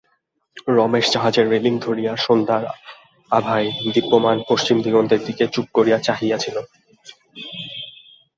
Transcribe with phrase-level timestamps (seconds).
[0.67, 2.63] রমেশ জাহাজের রেলিং ধরিয়া সন্ধ্যার
[3.31, 6.57] আভায় দীপ্যমান পশ্চিম দিগন্তের দিকে চুপ করিয়া চাহিয়া ছিল।